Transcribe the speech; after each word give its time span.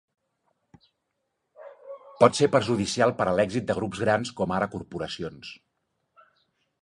Pot 2.23 2.39
ser 2.39 2.49
perjudicial 2.55 3.13
per 3.21 3.29
a 3.31 3.35
l'èxit 3.41 3.69
de 3.73 3.77
grups 3.81 4.03
grans 4.05 4.31
com 4.41 4.57
ara 4.59 4.69
corporacions. 4.77 5.55